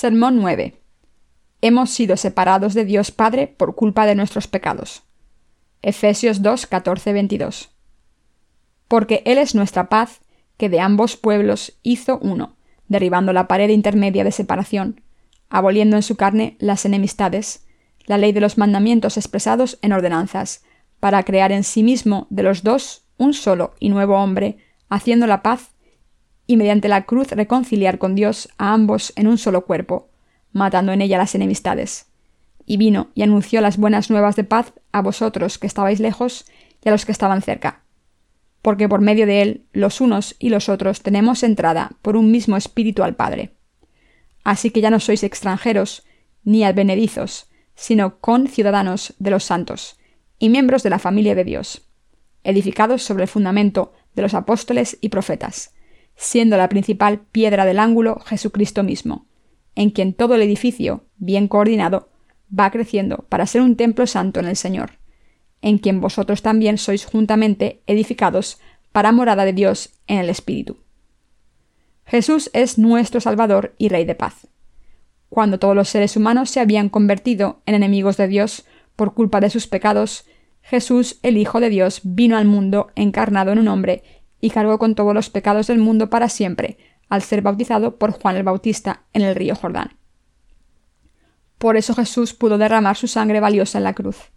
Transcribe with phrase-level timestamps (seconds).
[0.00, 0.80] Sermón 9.
[1.60, 5.02] Hemos sido separados de Dios Padre por culpa de nuestros pecados.
[5.82, 7.70] Efesios 2, 14, 22.
[8.86, 10.20] Porque Él es nuestra paz,
[10.56, 12.54] que de ambos pueblos hizo uno,
[12.86, 15.00] derribando la pared intermedia de separación,
[15.50, 17.66] aboliendo en su carne las enemistades,
[18.06, 20.62] la ley de los mandamientos expresados en ordenanzas,
[21.00, 25.42] para crear en sí mismo de los dos un solo y nuevo hombre, haciendo la
[25.42, 25.70] paz,
[26.48, 30.08] y mediante la cruz reconciliar con Dios a ambos en un solo cuerpo,
[30.50, 32.06] matando en ella las enemistades.
[32.64, 36.46] Y vino y anunció las buenas nuevas de paz a vosotros que estabais lejos
[36.82, 37.82] y a los que estaban cerca.
[38.62, 42.56] Porque por medio de él, los unos y los otros tenemos entrada por un mismo
[42.56, 43.52] espíritu al Padre.
[44.42, 46.04] Así que ya no sois extranjeros,
[46.44, 49.98] ni advenedizos, sino conciudadanos de los santos,
[50.38, 51.82] y miembros de la familia de Dios,
[52.42, 55.74] edificados sobre el fundamento de los apóstoles y profetas,
[56.18, 59.26] siendo la principal piedra del ángulo Jesucristo mismo,
[59.76, 62.10] en quien todo el edificio, bien coordinado,
[62.56, 64.98] va creciendo para ser un templo santo en el Señor,
[65.62, 68.58] en quien vosotros también sois juntamente edificados
[68.90, 70.78] para morada de Dios en el Espíritu.
[72.04, 74.48] Jesús es nuestro Salvador y Rey de paz.
[75.28, 78.66] Cuando todos los seres humanos se habían convertido en enemigos de Dios
[78.96, 80.24] por culpa de sus pecados,
[80.62, 84.02] Jesús, el Hijo de Dios, vino al mundo encarnado en un hombre
[84.40, 88.36] y cargó con todos los pecados del mundo para siempre, al ser bautizado por Juan
[88.36, 89.96] el Bautista en el río Jordán.
[91.58, 94.30] Por eso Jesús pudo derramar su sangre valiosa en la cruz,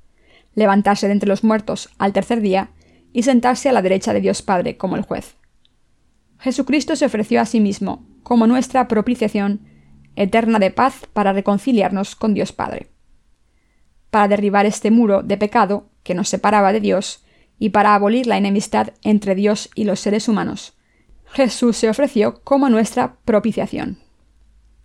[0.55, 2.72] levantarse de entre los muertos al tercer día
[3.13, 5.35] y sentarse a la derecha de Dios Padre como el juez.
[6.39, 9.61] Jesucristo se ofreció a sí mismo como nuestra propiciación
[10.16, 12.88] eterna de paz para reconciliarnos con Dios Padre.
[14.09, 17.23] Para derribar este muro de pecado que nos separaba de Dios
[17.61, 20.73] y para abolir la enemistad entre Dios y los seres humanos,
[21.25, 23.99] Jesús se ofreció como nuestra propiciación.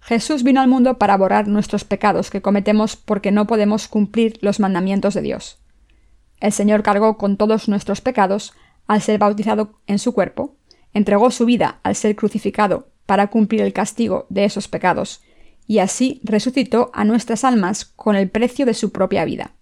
[0.01, 4.61] Jesús vino al mundo para borrar nuestros pecados que cometemos porque no podemos cumplir los
[4.61, 5.59] mandamientos de Dios.
[6.39, 8.53] El Señor cargó con todos nuestros pecados
[8.87, 10.55] al ser bautizado en su cuerpo
[10.93, 15.23] entregó su vida al ser crucificado para cumplir el castigo de esos pecados,
[15.67, 19.53] y así resucitó a nuestras almas con el precio de su propia vida.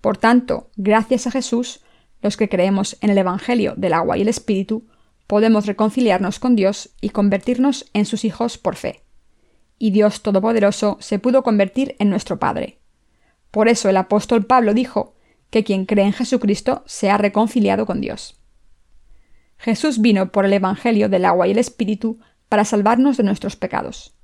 [0.00, 1.80] Por tanto, gracias a Jesús,
[2.22, 4.86] los que creemos en el Evangelio del agua y el Espíritu,
[5.26, 9.02] podemos reconciliarnos con Dios y convertirnos en sus hijos por fe.
[9.78, 12.80] Y Dios Todopoderoso se pudo convertir en nuestro Padre.
[13.50, 15.14] Por eso el apóstol Pablo dijo
[15.50, 18.40] que quien cree en Jesucristo se ha reconciliado con Dios.
[19.58, 24.14] Jesús vino por el Evangelio del agua y el Espíritu para salvarnos de nuestros pecados.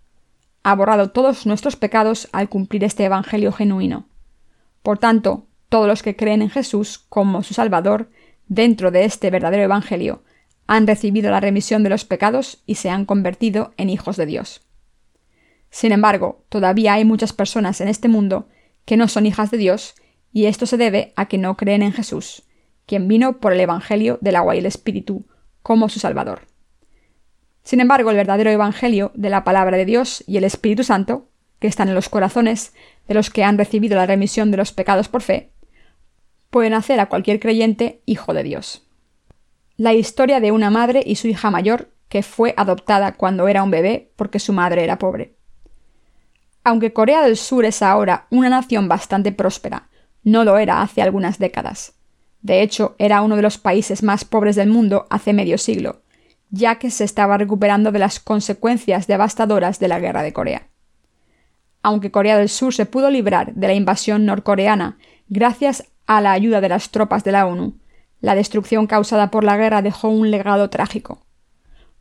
[0.63, 4.09] Ha borrado todos nuestros pecados al cumplir este Evangelio genuino.
[4.83, 8.11] Por tanto, todos los que creen en Jesús como su Salvador,
[8.47, 10.23] dentro de este verdadero Evangelio,
[10.67, 14.61] han recibido la remisión de los pecados y se han convertido en hijos de Dios.
[15.71, 18.51] Sin embargo, todavía hay muchas personas en este mundo
[18.85, 19.95] que no son hijas de Dios,
[20.31, 22.43] y esto se debe a que no creen en Jesús,
[22.85, 25.25] quien vino por el Evangelio del agua y el Espíritu
[25.63, 26.43] como su Salvador.
[27.63, 31.69] Sin embargo, el verdadero Evangelio de la palabra de Dios y el Espíritu Santo, que
[31.69, 32.75] están en los corazones
[33.09, 35.52] de los que han recibido la remisión de los pecados por fe,
[36.53, 38.87] pueden hacer a cualquier creyente hijo de Dios.
[39.79, 43.71] La historia de una madre y su hija mayor que fue adoptada cuando era un
[43.71, 45.35] bebé porque su madre era pobre.
[46.63, 49.89] Aunque Corea del Sur es ahora una nación bastante próspera,
[50.25, 51.95] no lo era hace algunas décadas.
[52.43, 56.03] De hecho, era uno de los países más pobres del mundo hace medio siglo,
[56.51, 60.69] ya que se estaba recuperando de las consecuencias devastadoras de la guerra de Corea.
[61.83, 64.99] Aunque Corea del Sur se pudo librar de la invasión norcoreana
[65.29, 67.75] gracias a la ayuda de las tropas de la ONU,
[68.21, 71.27] la destrucción causada por la guerra dejó un legado trágico.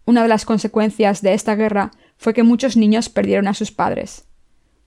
[0.05, 4.27] Una de las consecuencias de esta guerra fue que muchos niños perdieron a sus padres.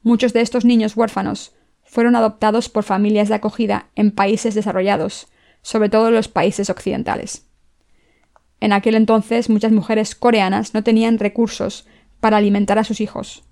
[0.03, 5.29] Muchos de estos niños huérfanos fueron adoptados por familias de acogida en países desarrollados,
[5.63, 7.47] sobre todo en los países occidentales.
[8.61, 11.87] En aquel entonces muchas mujeres coreanas no tenían recursos
[12.21, 13.45] para alimentar a sus hijos.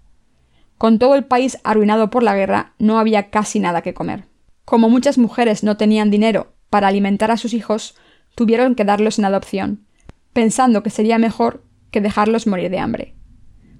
[0.79, 4.25] Con todo el país arruinado por la guerra, no había casi nada que comer.
[4.65, 7.95] Como muchas mujeres no tenían dinero para alimentar a sus hijos,
[8.35, 9.87] tuvieron que darlos en adopción,
[10.33, 13.15] pensando que sería mejor que dejarlos morir de hambre.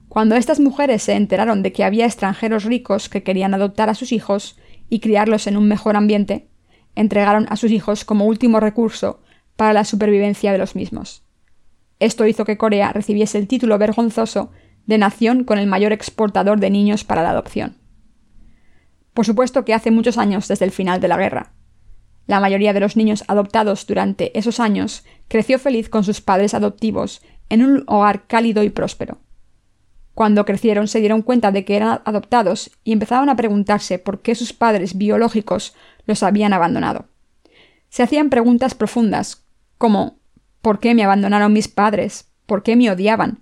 [0.09, 4.13] Cuando estas mujeres se enteraron de que había extranjeros ricos que querían adoptar a sus
[4.13, 4.59] hijos
[4.91, 6.51] y criarlos en un mejor ambiente,
[6.95, 9.23] entregaron a sus hijos como último recurso
[9.57, 11.25] para la supervivencia de los mismos.
[11.99, 14.51] Esto hizo que Corea recibiese el título vergonzoso
[14.87, 17.82] de nación con el mayor exportador de niños para la adopción.
[19.15, 21.53] Por supuesto que hace muchos años desde el final de la guerra.
[22.27, 27.23] La mayoría de los niños adoptados durante esos años creció feliz con sus padres adoptivos
[27.49, 29.19] en un hogar cálido y próspero.
[30.15, 34.35] Cuando crecieron se dieron cuenta de que eran adoptados y empezaron a preguntarse por qué
[34.35, 35.75] sus padres biológicos
[36.07, 37.07] los habían abandonado.
[37.89, 39.45] Se hacían preguntas profundas,
[39.79, 40.19] como
[40.61, 42.31] ¿por qué me abandonaron mis padres?
[42.47, 43.41] ¿Por qué me odiaban?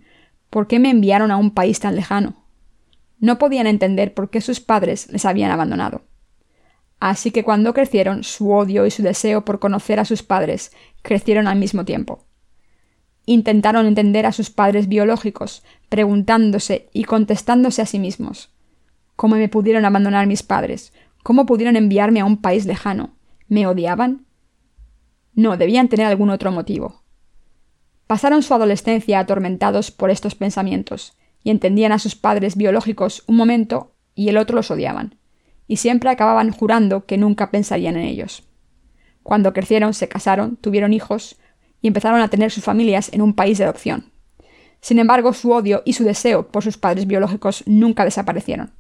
[0.48, 2.39] ¿Por qué me enviaron a un país tan lejano?
[3.20, 6.02] No podían entender por qué sus padres les habían abandonado.
[6.98, 10.72] Así que cuando crecieron, su odio y su deseo por conocer a sus padres
[11.02, 12.26] crecieron al mismo tiempo.
[13.26, 18.50] Intentaron entender a sus padres biológicos, preguntándose y contestándose a sí mismos.
[19.16, 20.92] ¿Cómo me pudieron abandonar mis padres?
[21.22, 23.16] ¿Cómo pudieron enviarme a un país lejano?
[23.48, 24.26] ¿Me odiaban?
[25.34, 27.02] No, debían tener algún otro motivo.
[28.06, 33.94] Pasaron su adolescencia atormentados por estos pensamientos, y entendían a sus padres biológicos un momento
[34.14, 35.16] y el otro los odiaban,
[35.66, 38.44] y siempre acababan jurando que nunca pensarían en ellos.
[39.22, 41.36] Cuando crecieron, se casaron, tuvieron hijos,
[41.82, 44.12] y empezaron a tener sus familias en un país de adopción.
[44.80, 48.72] Sin embargo, su odio y su deseo por sus padres biológicos nunca desaparecieron.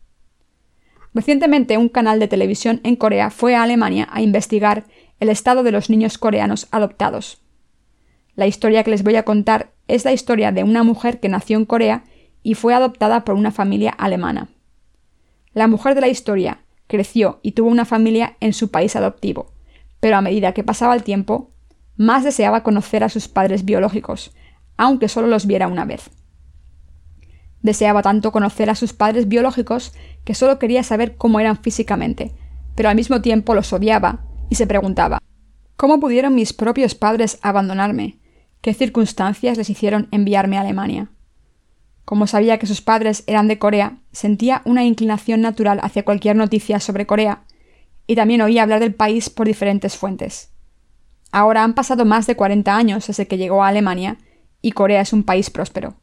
[1.12, 4.84] Recientemente, un canal de televisión en Corea fue a Alemania a investigar
[5.18, 7.42] el estado de los niños coreanos adoptados.
[8.36, 11.58] La historia que les voy a contar es la historia de una mujer que nació
[11.58, 12.04] en Corea
[12.42, 14.48] y fue adoptada por una familia alemana.
[15.52, 19.52] La mujer de la historia creció y tuvo una familia en su país adoptivo,
[20.00, 21.50] pero a medida que pasaba el tiempo,
[21.96, 24.32] más deseaba conocer a sus padres biológicos,
[24.76, 26.10] aunque solo los viera una vez.
[27.62, 29.92] Deseaba tanto conocer a sus padres biológicos
[30.24, 32.32] que solo quería saber cómo eran físicamente,
[32.74, 35.18] pero al mismo tiempo los odiaba y se preguntaba
[35.76, 38.18] ¿Cómo pudieron mis propios padres abandonarme?
[38.60, 41.10] ¿Qué circunstancias les hicieron enviarme a Alemania?
[42.10, 46.80] Como sabía que sus padres eran de Corea, sentía una inclinación natural hacia cualquier noticia
[46.80, 47.44] sobre Corea,
[48.08, 50.50] y también oía hablar del país por diferentes fuentes.
[51.30, 54.18] Ahora han pasado más de 40 años desde que llegó a Alemania
[54.60, 56.00] y Corea es un país próspero.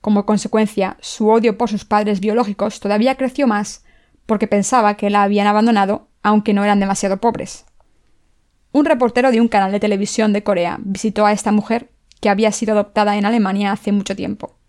[0.00, 3.84] Como consecuencia, su odio por sus padres biológicos todavía creció más
[4.26, 7.64] porque pensaba que la habían abandonado aunque no eran demasiado pobres.
[8.70, 11.90] Un reportero de un canal de televisión de Corea visitó a esta mujer
[12.20, 14.61] que había sido adoptada en Alemania hace mucho tiempo.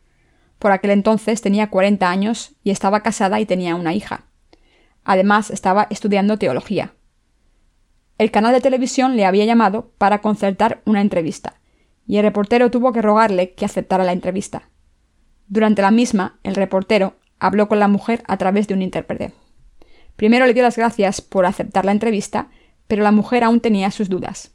[0.64, 4.28] Por aquel entonces tenía 40 años y estaba casada y tenía una hija.
[5.04, 6.94] Además, estaba estudiando teología.
[8.18, 11.60] El canal de televisión le había llamado para concertar una entrevista,
[12.08, 14.70] y el reportero tuvo que rogarle que aceptara la entrevista.
[15.50, 19.34] Durante la misma, el reportero habló con la mujer a través de un intérprete.
[20.16, 22.48] Primero le dio las gracias por aceptar la entrevista,
[22.88, 24.54] pero la mujer aún tenía sus dudas.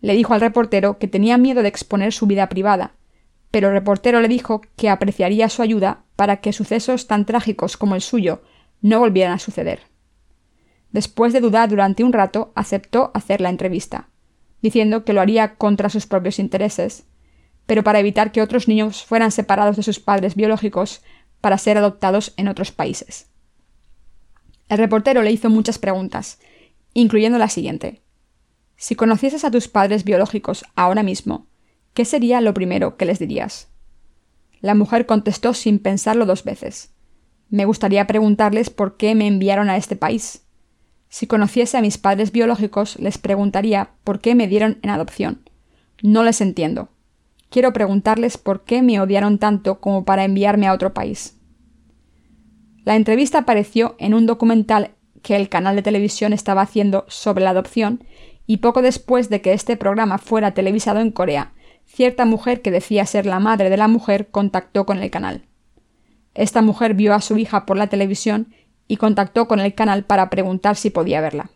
[0.00, 2.94] Le dijo al reportero que tenía miedo de exponer su vida privada,
[3.54, 7.94] pero el reportero le dijo que apreciaría su ayuda para que sucesos tan trágicos como
[7.94, 8.42] el suyo
[8.82, 9.82] no volvieran a suceder.
[10.90, 14.08] Después de dudar durante un rato, aceptó hacer la entrevista,
[14.60, 17.06] diciendo que lo haría contra sus propios intereses,
[17.64, 21.02] pero para evitar que otros niños fueran separados de sus padres biológicos
[21.40, 23.30] para ser adoptados en otros países.
[24.68, 26.40] El reportero le hizo muchas preguntas,
[26.92, 28.02] incluyendo la siguiente.
[28.74, 31.46] Si conocieses a tus padres biológicos ahora mismo,
[31.94, 33.68] ¿qué sería lo primero que les dirías?
[34.60, 36.92] La mujer contestó sin pensarlo dos veces.
[37.48, 40.42] Me gustaría preguntarles por qué me enviaron a este país.
[41.08, 45.48] Si conociese a mis padres biológicos, les preguntaría por qué me dieron en adopción.
[46.02, 46.88] No les entiendo.
[47.48, 51.38] Quiero preguntarles por qué me odiaron tanto como para enviarme a otro país.
[52.84, 54.90] La entrevista apareció en un documental
[55.22, 58.04] que el canal de televisión estaba haciendo sobre la adopción
[58.46, 61.53] y poco después de que este programa fuera televisado en Corea,
[61.86, 65.46] cierta mujer que decía ser la madre de la mujer contactó con el canal.
[66.34, 68.52] Esta mujer vio a su hija por la televisión
[68.88, 71.50] y contactó con el canal para preguntar si podía verla.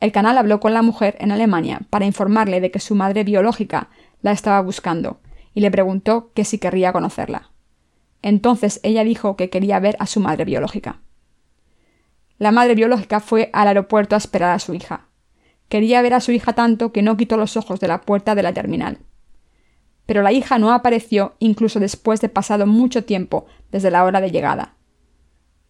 [0.00, 3.88] El canal habló con la mujer en Alemania para informarle de que su madre biológica
[4.20, 5.20] la estaba buscando
[5.54, 7.50] y le preguntó que si querría conocerla.
[8.20, 11.00] Entonces ella dijo que quería ver a su madre biológica.
[12.38, 15.06] La madre biológica fue al aeropuerto a esperar a su hija.
[15.68, 18.42] Quería ver a su hija tanto que no quitó los ojos de la puerta de
[18.42, 18.98] la terminal.
[20.06, 24.30] Pero la hija no apareció incluso después de pasado mucho tiempo desde la hora de
[24.30, 24.74] llegada.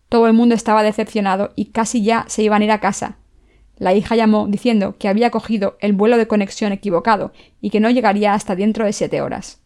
[0.08, 3.16] Todo el mundo estaba decepcionado y casi ya se iban a ir a casa.
[3.78, 7.90] La hija llamó diciendo que había cogido el vuelo de conexión equivocado y que no
[7.90, 9.62] llegaría hasta dentro de siete horas.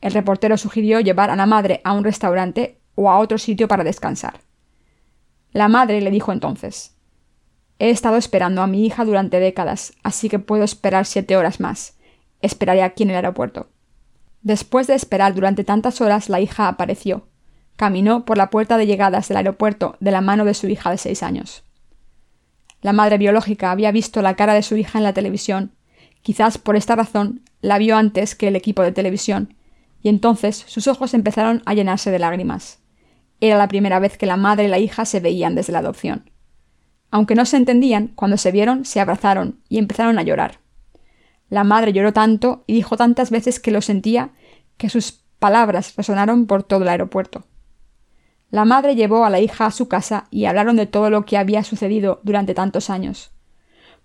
[0.00, 3.84] El reportero sugirió llevar a la madre a un restaurante o a otro sitio para
[3.84, 4.40] descansar.
[5.52, 6.96] La madre le dijo entonces
[7.80, 11.97] He estado esperando a mi hija durante décadas, así que puedo esperar siete horas más.
[12.40, 13.68] Esperaré aquí en el aeropuerto.
[14.42, 17.28] Después de esperar durante tantas horas, la hija apareció.
[17.76, 20.98] Caminó por la puerta de llegadas del aeropuerto de la mano de su hija de
[20.98, 21.64] seis años.
[22.80, 25.72] La madre biológica había visto la cara de su hija en la televisión.
[26.22, 29.54] Quizás por esta razón la vio antes que el equipo de televisión,
[30.00, 32.80] y entonces sus ojos empezaron a llenarse de lágrimas.
[33.40, 36.30] Era la primera vez que la madre y la hija se veían desde la adopción.
[37.10, 40.60] Aunque no se entendían, cuando se vieron, se abrazaron y empezaron a llorar.
[41.50, 44.30] La madre lloró tanto y dijo tantas veces que lo sentía
[44.76, 47.44] que sus palabras resonaron por todo el aeropuerto.
[48.50, 51.36] La madre llevó a la hija a su casa y hablaron de todo lo que
[51.36, 53.30] había sucedido durante tantos años.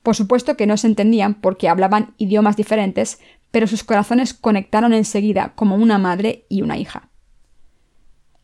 [0.01, 3.19] Por supuesto que no se entendían porque hablaban idiomas diferentes,
[3.51, 7.09] pero sus corazones conectaron enseguida como una madre y una hija.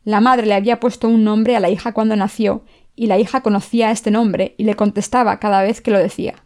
[0.06, 2.64] La madre le había puesto un nombre a la hija cuando nació,
[2.96, 6.44] y la hija conocía este nombre y le contestaba cada vez que lo decía.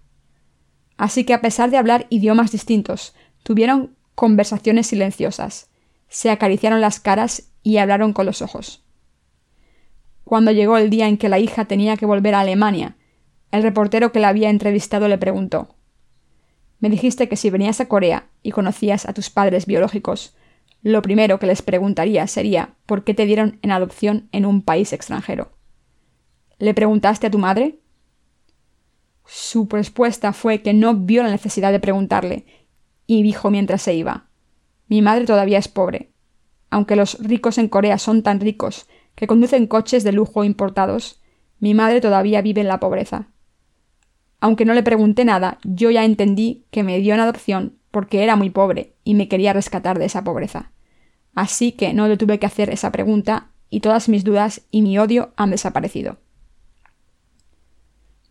[1.04, 5.70] Así que a pesar de hablar idiomas distintos, tuvieron conversaciones silenciosas,
[6.08, 8.86] se acariciaron las caras y hablaron con los ojos.
[10.24, 12.96] Cuando llegó el día en que la hija tenía que volver a Alemania,
[13.52, 15.76] el reportero que la había entrevistado le preguntó
[16.80, 20.38] Me dijiste que si venías a Corea y conocías a tus padres biológicos,
[20.84, 24.94] lo primero que les preguntaría sería ¿por qué te dieron en adopción en un país
[24.94, 25.52] extranjero?
[26.60, 27.83] ¿Le preguntaste a tu madre?
[29.26, 32.46] Su respuesta fue que no vio la necesidad de preguntarle,
[33.08, 34.28] y dijo mientras se iba
[34.88, 36.12] Mi madre todavía es pobre.
[36.70, 41.22] Aunque los ricos en Corea son tan ricos que conducen coches de lujo importados,
[41.60, 43.28] mi madre todavía vive en la pobreza.
[44.40, 48.36] Aunque no le pregunté nada, yo ya entendí que me dio en adopción porque era
[48.36, 50.72] muy pobre y me quería rescatar de esa pobreza.
[51.36, 54.98] Así que no le tuve que hacer esa pregunta y todas mis dudas y mi
[54.98, 56.18] odio han desaparecido.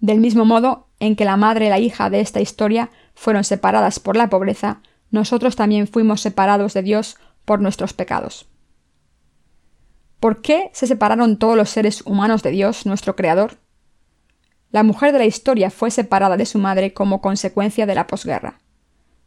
[0.02, 4.00] Del mismo modo en que la madre y la hija de esta historia fueron separadas
[4.00, 4.82] por la pobreza,
[5.12, 8.48] nosotros también fuimos separados de Dios por nuestros pecados.
[10.18, 13.58] ¿Por qué se separaron todos los seres humanos de Dios, nuestro Creador?
[14.72, 18.58] La mujer de la historia fue separada de su madre como consecuencia de la posguerra.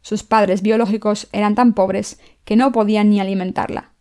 [0.02, 3.92] Sus padres biológicos eran tan pobres que no podían ni alimentarla.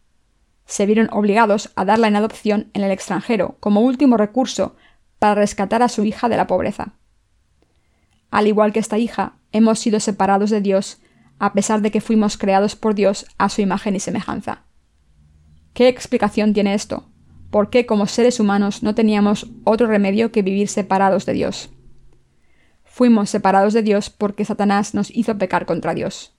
[0.65, 4.75] Se vieron obligados a darla en adopción en el extranjero como último recurso
[5.19, 6.93] para rescatar a su hija de la pobreza.
[8.31, 10.99] Al igual que esta hija, hemos sido separados de Dios
[11.39, 14.63] a pesar de que fuimos creados por Dios a su imagen y semejanza.
[15.73, 17.09] ¿Qué explicación tiene esto?
[17.51, 21.69] ¿Por qué como seres humanos no teníamos otro remedio que vivir separados de Dios?
[22.83, 26.33] Fuimos separados de Dios porque Satanás nos hizo pecar contra Dios.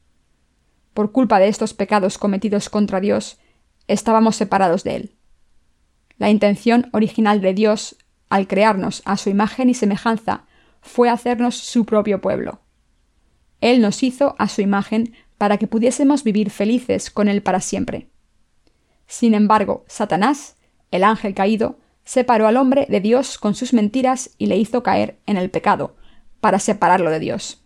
[0.94, 3.38] Por culpa de estos pecados cometidos contra Dios,
[3.88, 5.16] estábamos separados de Él.
[6.16, 7.96] La intención original de Dios,
[8.28, 10.44] al crearnos a su imagen y semejanza,
[10.80, 12.60] fue hacernos su propio pueblo.
[13.60, 18.08] Él nos hizo a su imagen para que pudiésemos vivir felices con Él para siempre.
[19.06, 20.56] Sin embargo, Satanás,
[20.90, 25.18] el ángel caído, separó al hombre de Dios con sus mentiras y le hizo caer
[25.26, 25.96] en el pecado,
[26.40, 27.64] para separarlo de Dios.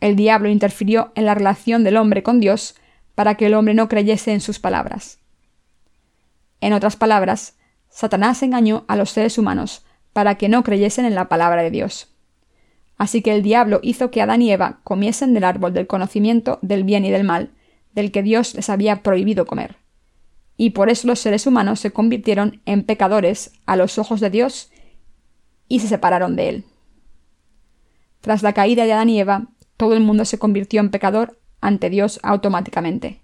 [0.00, 2.76] El diablo interfirió en la relación del hombre con Dios
[3.14, 5.18] para que el hombre no creyese en sus palabras.
[6.60, 7.58] En otras palabras,
[7.90, 12.08] Satanás engañó a los seres humanos para que no creyesen en la palabra de Dios.
[12.96, 16.84] Así que el diablo hizo que Adán y Eva comiesen del árbol del conocimiento del
[16.84, 17.50] bien y del mal,
[17.92, 19.76] del que Dios les había prohibido comer
[20.62, 24.70] y por eso los seres humanos se convirtieron en pecadores a los ojos de Dios
[25.68, 26.64] y se separaron de él.
[28.20, 29.46] Tras la caída de Adán y Eva,
[29.78, 33.22] todo el mundo se convirtió en pecador ante Dios automáticamente.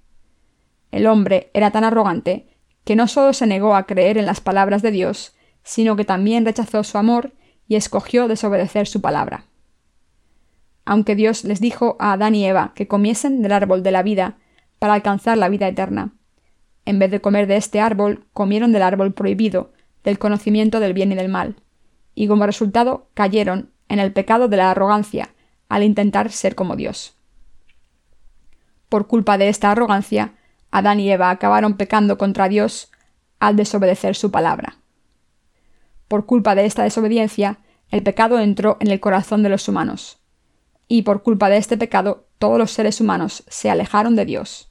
[0.91, 2.56] El hombre era tan arrogante
[2.87, 6.47] que no solo se negó a creer en las palabras de Dios, sino que también
[6.47, 7.33] rechazó su amor
[7.67, 9.47] y escogió desobedecer su palabra.
[10.85, 14.39] Aunque Dios les dijo a Adán y Eva que comiesen del árbol de la vida
[14.79, 16.13] para alcanzar la vida eterna,
[16.85, 19.73] en vez de comer de este árbol, comieron del árbol prohibido,
[20.05, 21.57] del conocimiento del bien y del mal,
[22.15, 25.35] y como resultado cayeron en el pecado de la arrogancia,
[25.69, 27.17] al intentar ser como Dios.
[28.89, 30.36] Por culpa de esta arrogancia,
[30.77, 32.91] Adán y Eva acabaron pecando contra Dios
[33.41, 34.77] al desobedecer su palabra.
[36.07, 40.19] Por culpa de esta desobediencia, el pecado entró en el corazón de los humanos,
[40.87, 44.71] y por culpa de este pecado todos los seres humanos se alejaron de Dios.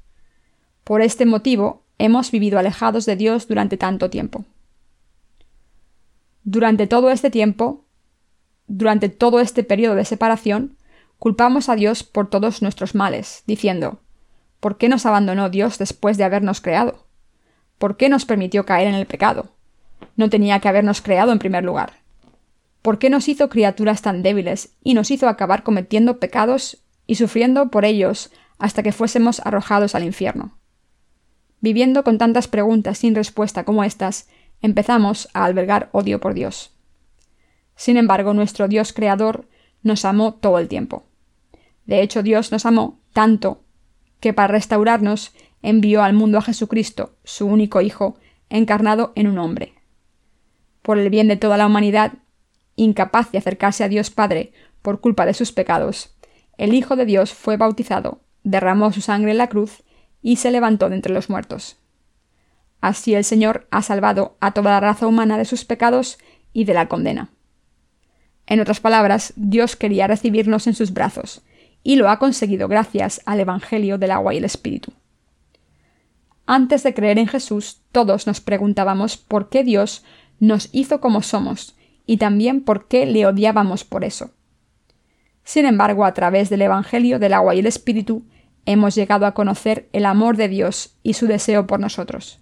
[0.84, 4.46] Por este motivo, hemos vivido alejados de Dios durante tanto tiempo.
[6.44, 7.84] Durante todo este tiempo,
[8.68, 10.78] durante todo este periodo de separación,
[11.18, 14.02] culpamos a Dios por todos nuestros males, diciendo,
[14.66, 17.06] ¿por qué nos abandonó Dios después de habernos creado?
[17.78, 19.52] ¿Por qué nos permitió caer en el pecado?
[20.16, 22.00] No tenía que habernos creado en primer lugar.
[22.82, 27.70] ¿Por qué nos hizo criaturas tan débiles y nos hizo acabar cometiendo pecados y sufriendo
[27.70, 30.58] por ellos hasta que fuésemos arrojados al infierno?
[31.60, 34.30] Viviendo con tantas preguntas sin respuesta como estas,
[34.64, 36.72] empezamos a albergar odio por Dios.
[37.76, 39.48] Sin embargo, nuestro Dios creador
[39.84, 41.04] nos amó todo el tiempo.
[41.86, 43.62] De hecho, Dios nos amó tanto
[44.26, 48.18] que para restaurarnos envió al mundo a Jesucristo, su único Hijo,
[48.50, 49.76] encarnado en un hombre.
[50.82, 52.14] Por el bien de toda la humanidad,
[52.76, 54.52] incapaz de acercarse a Dios Padre
[54.82, 56.18] por culpa de sus pecados,
[56.58, 59.84] el Hijo de Dios fue bautizado, derramó su sangre en la cruz
[60.24, 61.78] y se levantó de entre los muertos.
[62.82, 66.18] Así el Señor ha salvado a toda la raza humana de sus pecados
[66.52, 67.30] y de la condena.
[68.48, 71.44] En otras palabras, Dios quería recibirnos en sus brazos,
[71.86, 74.92] y lo ha conseguido gracias al Evangelio del agua y el Espíritu.
[76.48, 80.04] Antes de creer en Jesús, todos nos preguntábamos por qué Dios
[80.40, 81.78] nos hizo como somos,
[82.08, 84.32] y también por qué le odiábamos por eso.
[85.44, 88.26] Sin embargo, a través del Evangelio del agua y el Espíritu,
[88.66, 92.42] hemos llegado a conocer el amor de Dios y su deseo por nosotros.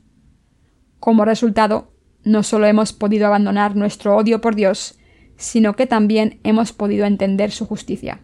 [1.02, 1.92] Como resultado,
[2.24, 4.98] no solo hemos podido abandonar nuestro odio por Dios,
[5.36, 8.22] sino que también hemos podido entender su justicia.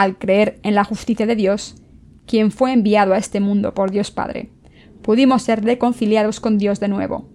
[0.00, 1.74] Al creer en la justicia de Dios,
[2.26, 4.48] quien fue enviado a este mundo por Dios Padre,
[5.02, 7.28] pudimos ser reconciliados con Dios de nuevo,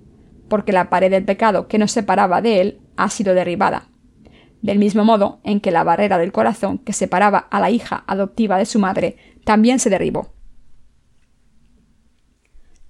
[0.49, 3.89] porque la pared del pecado que nos separaba de Él ha sido derribada,
[4.63, 8.57] del mismo modo en que la barrera del corazón que separaba a la hija adoptiva
[8.57, 10.33] de su madre también se derribó.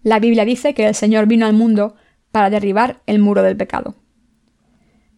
[0.04, 1.96] La Biblia dice que el Señor vino al mundo
[2.32, 3.96] para derribar el muro del pecado.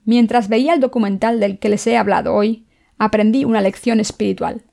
[0.03, 2.66] Mientras veía el documental del que les he hablado hoy,
[2.97, 4.63] aprendí una lección espiritual.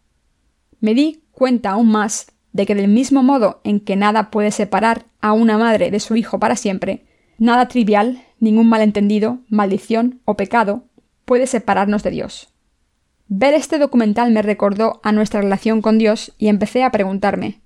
[0.81, 5.07] Me di cuenta aún más de que del mismo modo en que nada puede separar
[5.21, 7.07] a una madre de su hijo para siempre,
[7.38, 10.85] nada trivial, ningún malentendido, maldición o pecado
[11.25, 12.52] puede separarnos de Dios.
[13.26, 17.64] Ver este documental me recordó a nuestra relación con Dios y empecé a preguntarme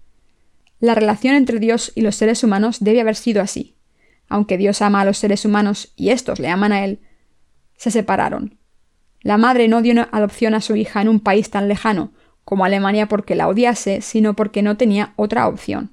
[0.80, 3.76] la relación entre Dios y los seres humanos debe haber sido así.
[4.28, 7.00] Aunque Dios ama a los seres humanos y estos le aman a Él,
[7.76, 8.57] se separaron.
[9.22, 12.12] La madre no dio adopción a su hija en un país tan lejano
[12.48, 15.90] como Alemania porque la odiase, sino porque no tenía otra opción.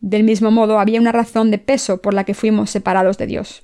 [0.00, 3.62] Del mismo modo, había una razón de peso por la que fuimos separados de Dios.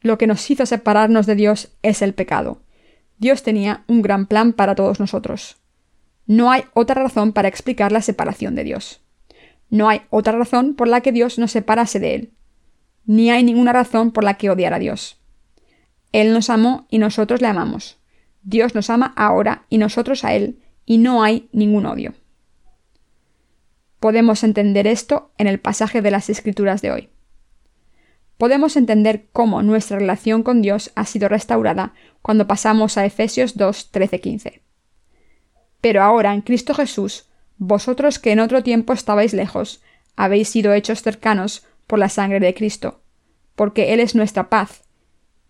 [0.00, 2.62] Lo que nos hizo separarnos de Dios es el pecado.
[3.18, 5.58] Dios tenía un gran plan para todos nosotros.
[6.26, 9.02] No hay otra razón para explicar la separación de Dios.
[9.68, 12.32] No hay otra razón por la que Dios nos separase de Él.
[13.04, 15.19] Ni hay ninguna razón por la que odiar a Dios.
[16.12, 17.98] Él nos amó y nosotros le amamos.
[18.42, 22.14] Dios nos ama ahora y nosotros a Él, y no hay ningún odio.
[24.00, 27.10] Podemos entender esto en el pasaje de las Escrituras de hoy.
[28.38, 31.92] Podemos entender cómo nuestra relación con Dios ha sido restaurada
[32.22, 34.62] cuando pasamos a Efesios 2, 13, 15.
[35.82, 39.82] Pero ahora en Cristo Jesús, vosotros que en otro tiempo estabais lejos,
[40.16, 43.02] habéis sido hechos cercanos por la sangre de Cristo,
[43.54, 44.84] porque Él es nuestra paz,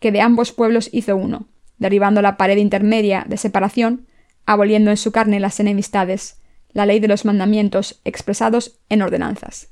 [0.01, 1.47] que de ambos pueblos hizo uno,
[1.79, 4.07] derribando la pared intermedia de separación,
[4.47, 6.41] aboliendo en su carne las enemistades,
[6.73, 9.69] la ley de los mandamientos expresados en ordenanzas.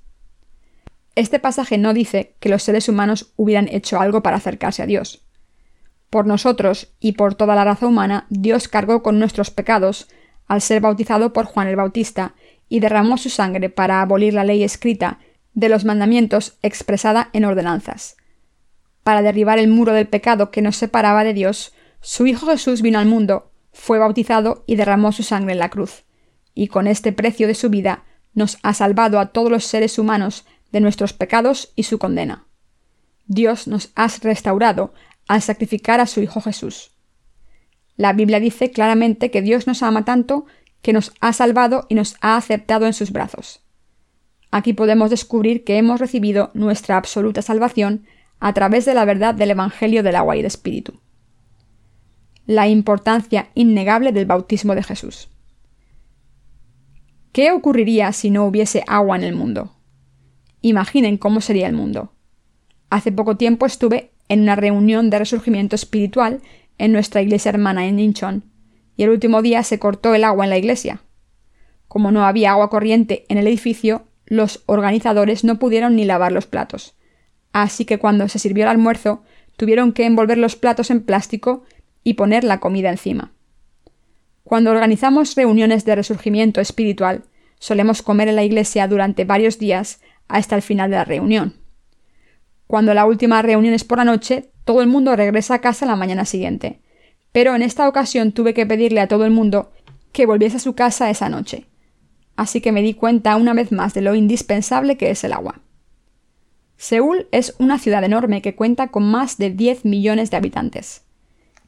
[1.16, 5.24] Este pasaje no dice que los seres humanos hubieran hecho algo para acercarse a Dios.
[6.10, 10.08] Por nosotros y por toda la raza humana, Dios cargó con nuestros pecados
[10.46, 12.34] al ser bautizado por Juan el Bautista,
[12.68, 15.18] y derramó su sangre para abolir la ley escrita
[15.54, 18.17] de los mandamientos expresada en ordenanzas.
[19.08, 22.98] Para derribar el muro del pecado que nos separaba de Dios, su Hijo Jesús vino
[22.98, 26.04] al mundo, fue bautizado y derramó su sangre en la cruz,
[26.52, 30.44] y con este precio de su vida nos ha salvado a todos los seres humanos
[30.72, 32.48] de nuestros pecados y su condena.
[33.24, 34.92] Dios nos ha restaurado
[35.26, 36.90] al sacrificar a su Hijo Jesús.
[37.96, 40.44] La Biblia dice claramente que Dios nos ama tanto
[40.82, 43.62] que nos ha salvado y nos ha aceptado en sus brazos.
[44.50, 48.04] Aquí podemos descubrir que hemos recibido nuestra absoluta salvación
[48.40, 51.00] a través de la verdad del Evangelio del agua y el Espíritu.
[52.46, 55.28] La importancia innegable del bautismo de Jesús.
[57.32, 59.76] ¿Qué ocurriría si no hubiese agua en el mundo?
[60.60, 62.12] Imaginen cómo sería el mundo.
[62.90, 66.40] Hace poco tiempo estuve en una reunión de resurgimiento espiritual
[66.78, 68.44] en nuestra iglesia hermana en Inchon,
[68.96, 71.02] y el último día se cortó el agua en la iglesia.
[71.86, 76.46] Como no había agua corriente en el edificio, los organizadores no pudieron ni lavar los
[76.46, 76.97] platos.
[77.52, 79.22] Así que cuando se sirvió el almuerzo,
[79.56, 81.64] tuvieron que envolver los platos en plástico
[82.04, 83.32] y poner la comida encima.
[84.44, 87.24] Cuando organizamos reuniones de resurgimiento espiritual,
[87.58, 91.54] solemos comer en la iglesia durante varios días hasta el final de la reunión.
[92.66, 95.96] Cuando la última reunión es por la noche, todo el mundo regresa a casa la
[95.96, 96.80] mañana siguiente.
[97.32, 99.72] Pero en esta ocasión tuve que pedirle a todo el mundo
[100.12, 101.66] que volviese a su casa esa noche.
[102.36, 105.60] Así que me di cuenta una vez más de lo indispensable que es el agua.
[106.78, 111.02] Seúl es una ciudad enorme que cuenta con más de 10 millones de habitantes.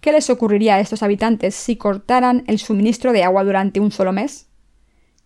[0.01, 4.12] ¿Qué les ocurriría a estos habitantes si cortaran el suministro de agua durante un solo
[4.12, 4.46] mes?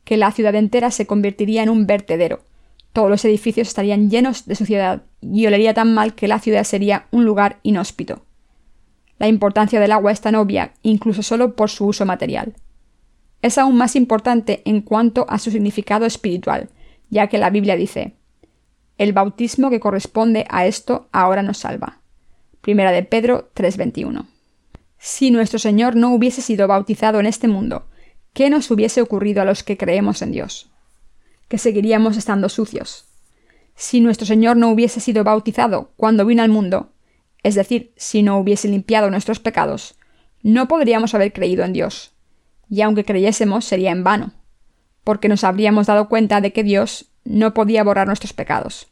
[0.04, 2.42] que la ciudad entera se convertiría en un vertedero.
[2.92, 7.06] Todos los edificios estarían llenos de suciedad y olería tan mal que la ciudad sería
[7.10, 8.24] un lugar inhóspito.
[9.18, 12.54] La importancia del agua es tan obvia, incluso solo por su uso material.
[13.42, 16.68] Es aún más importante en cuanto a su significado espiritual,
[17.10, 18.14] ya que la Biblia dice,
[18.98, 21.98] el bautismo que corresponde a esto ahora nos salva.
[22.60, 24.26] Primera de Pedro 3:21.
[24.98, 27.86] Si nuestro Señor no hubiese sido bautizado en este mundo,
[28.32, 30.70] ¿qué nos hubiese ocurrido a los que creemos en Dios?
[31.48, 33.06] Que seguiríamos estando sucios.
[33.74, 36.92] Si nuestro Señor no hubiese sido bautizado cuando vino al mundo,
[37.42, 39.96] es decir, si no hubiese limpiado nuestros pecados,
[40.42, 42.12] no podríamos haber creído en Dios.
[42.70, 44.32] Y aunque creyésemos, sería en vano,
[45.02, 48.88] porque nos habríamos dado cuenta de que Dios no podía borrar nuestros pecados.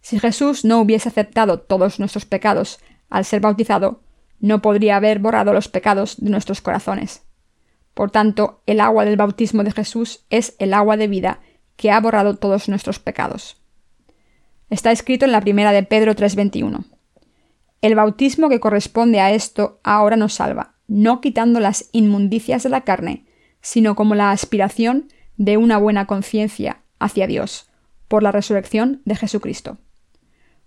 [0.00, 2.78] Si Jesús no hubiese aceptado todos nuestros pecados
[3.10, 4.02] al ser bautizado,
[4.40, 7.22] no podría haber borrado los pecados de nuestros corazones.
[7.94, 11.40] Por tanto, el agua del bautismo de Jesús es el agua de vida
[11.76, 13.60] que ha borrado todos nuestros pecados.
[14.70, 16.84] Está escrito en la primera de Pedro 3:21.
[17.80, 22.82] El bautismo que corresponde a esto ahora nos salva, no quitando las inmundicias de la
[22.82, 23.26] carne,
[23.60, 27.70] sino como la aspiración de una buena conciencia hacia Dios,
[28.08, 29.78] por la resurrección de Jesucristo.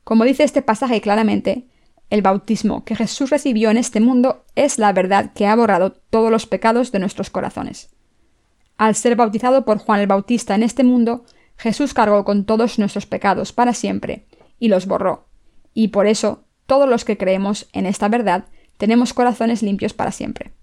[0.03, 1.67] Como dice este pasaje claramente,
[2.09, 6.29] el bautismo que Jesús recibió en este mundo es la verdad que ha borrado todos
[6.29, 7.89] los pecados de nuestros corazones.
[8.77, 11.23] Al ser bautizado por Juan el Bautista en este mundo,
[11.55, 14.25] Jesús cargó con todos nuestros pecados para siempre
[14.59, 15.27] y los borró.
[15.73, 18.45] Y por eso, todos los que creemos en esta verdad
[18.77, 20.53] tenemos corazones limpios para siempre.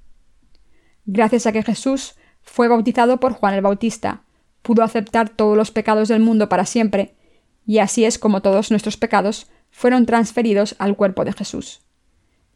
[1.07, 4.25] Gracias a que Jesús fue bautizado por Juan el Bautista,
[4.63, 7.15] pudo aceptar todos los pecados del mundo para siempre,
[7.67, 11.83] y así es como todos nuestros pecados fueron transferidos al cuerpo de Jesús.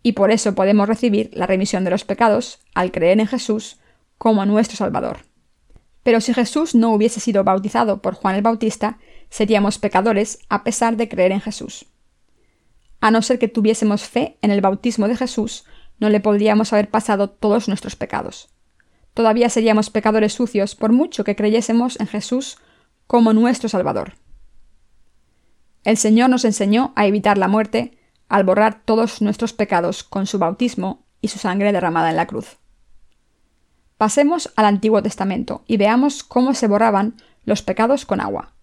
[0.02, 3.78] Y por eso podemos recibir la remisión de los pecados al creer en Jesús
[4.18, 5.18] como nuestro Salvador.
[6.02, 8.98] Pero si Jesús no hubiese sido bautizado por Juan el Bautista,
[9.30, 11.86] seríamos pecadores a pesar de creer en Jesús.
[13.00, 15.64] A no ser que tuviésemos fe en el bautismo de Jesús,
[15.98, 18.48] no le podríamos haber pasado todos nuestros pecados.
[19.14, 22.58] Todavía seríamos pecadores sucios por mucho que creyésemos en Jesús
[23.06, 24.14] como nuestro Salvador.
[25.84, 27.98] El Señor nos enseñó a evitar la muerte
[28.28, 32.58] al borrar todos nuestros pecados con su bautismo y su sangre derramada en la cruz.
[33.98, 38.54] Pasemos al Antiguo Testamento y veamos cómo se borraban los pecados con agua.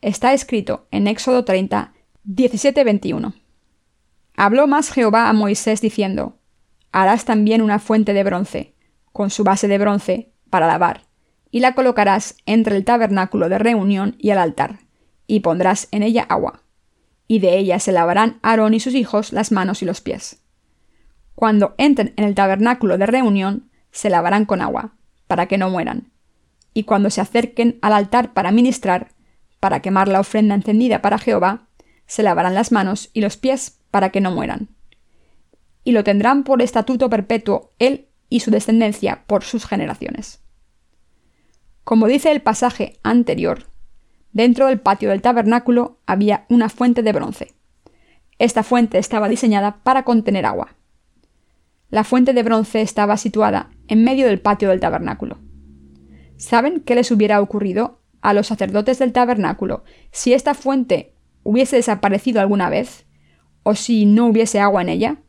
[0.00, 1.92] Está escrito en Éxodo 30,
[2.26, 3.34] 17-21.
[4.36, 6.38] Habló más Jehová a Moisés diciendo,
[6.92, 8.75] Harás también una fuente de bronce,
[9.16, 11.06] con su base de bronce, para lavar,
[11.50, 14.80] y la colocarás entre el tabernáculo de reunión y el altar
[15.26, 16.64] y pondrás en ella agua,
[17.26, 20.42] y de ella se lavarán Aarón y sus hijos las manos y los pies.
[21.34, 24.92] Cuando entren en el tabernáculo de reunión, se lavarán con agua,
[25.26, 26.12] para que no mueran,
[26.74, 29.08] y cuando se acerquen al altar para ministrar,
[29.60, 31.68] para quemar la ofrenda encendida para Jehová,
[32.04, 34.68] se lavarán las manos y los pies para que no mueran.
[35.84, 40.42] Y lo tendrán por estatuto perpetuo él y su descendencia por sus generaciones.
[41.84, 43.66] Como dice el pasaje anterior,
[44.36, 47.54] Dentro del patio del tabernáculo había una fuente de bronce.
[48.38, 50.76] Esta fuente estaba diseñada para contener agua.
[51.88, 55.38] La fuente de bronce estaba situada en medio del patio del tabernáculo.
[56.36, 62.42] ¿Saben qué les hubiera ocurrido a los sacerdotes del tabernáculo si esta fuente hubiese desaparecido
[62.42, 63.06] alguna vez
[63.62, 65.22] o si no hubiese agua en ella,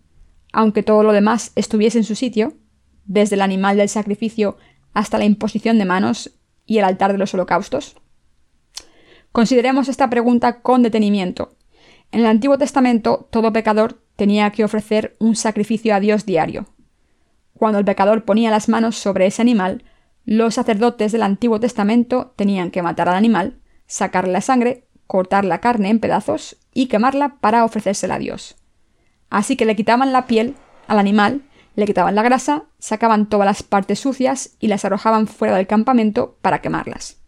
[0.52, 2.58] aunque todo lo demás estuviese en su sitio,
[3.08, 4.58] desde el animal del sacrificio
[4.94, 6.32] hasta la imposición de manos
[6.66, 7.96] y el altar de los holocaustos?
[9.32, 11.56] Consideremos esta pregunta con detenimiento.
[12.12, 16.68] En el Antiguo Testamento, todo pecador tenía que ofrecer un sacrificio a Dios diario.
[17.54, 19.84] Cuando el pecador ponía las manos sobre ese animal,
[20.26, 25.60] los sacerdotes del Antiguo Testamento tenían que matar al animal, sacarle la sangre, cortar la
[25.60, 28.58] carne en pedazos y quemarla para ofrecérsela a Dios.
[29.30, 30.56] Así que le quitaban la piel
[30.88, 31.44] al animal,
[31.78, 36.36] le quitaban la grasa, sacaban todas las partes sucias y las arrojaban fuera del campamento
[36.42, 37.22] para quemarlas.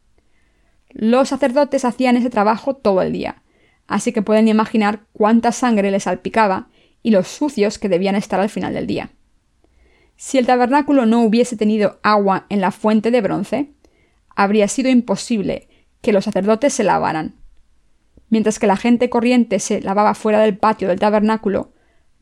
[0.90, 3.44] Los sacerdotes hacían ese trabajo todo el día,
[3.86, 6.68] así que pueden imaginar cuánta sangre les salpicaba
[7.04, 9.12] y los sucios que debían estar al final del día.
[10.16, 13.70] Si el tabernáculo no hubiese tenido agua en la fuente de bronce,
[14.36, 15.70] habría sido imposible
[16.02, 17.36] que los sacerdotes se lavaran.
[18.30, 21.72] Mientras que la gente corriente se lavaba fuera del patio del tabernáculo,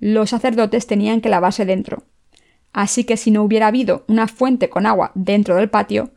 [0.02, 2.04] los sacerdotes tenían que lavarse dentro.
[2.74, 6.12] Así que si no hubiera habido una fuente con agua dentro del patio,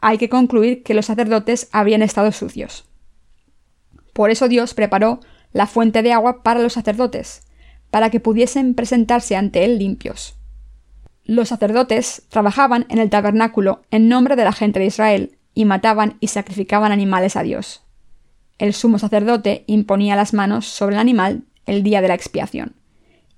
[0.00, 2.86] hay que concluir que los sacerdotes habrían estado sucios.
[4.12, 5.20] Por eso Dios preparó
[5.52, 7.42] la fuente de agua para los sacerdotes,
[7.90, 10.36] para que pudiesen presentarse ante Él limpios.
[11.24, 16.16] Los sacerdotes trabajaban en el tabernáculo en nombre de la gente de Israel, y mataban
[16.20, 17.82] y sacrificaban animales a Dios.
[18.58, 22.76] El sumo sacerdote imponía las manos sobre el animal el día de la expiación.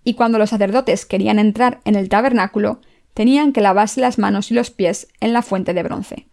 [0.05, 2.81] Y cuando los sacerdotes querían entrar en el tabernáculo,
[3.15, 6.27] tenían que lavarse las manos y los pies en la fuente de bronce.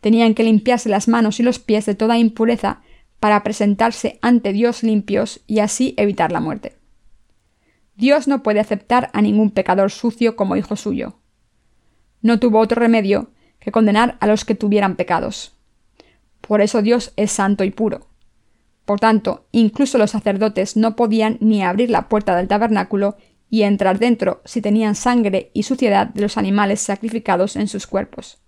[0.00, 2.82] Tenían que limpiarse las manos y los pies de toda impureza
[3.20, 6.76] para presentarse ante Dios limpios y así evitar la muerte.
[7.94, 11.18] Dios no puede aceptar a ningún pecador sucio como hijo suyo.
[12.20, 15.52] No tuvo otro remedio que condenar a los que tuvieran pecados.
[16.40, 18.08] Por eso Dios es santo y puro.
[18.92, 23.16] Por tanto, incluso los sacerdotes no podían ni abrir la puerta del tabernáculo
[23.48, 28.42] y entrar dentro si tenían sangre y suciedad de los animales sacrificados en sus cuerpos.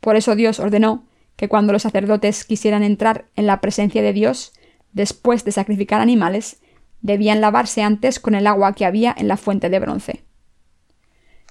[0.00, 4.54] Por eso Dios ordenó que cuando los sacerdotes quisieran entrar en la presencia de Dios,
[4.94, 6.62] después de sacrificar animales,
[7.02, 10.24] debían lavarse antes con el agua que había en la fuente de bronce.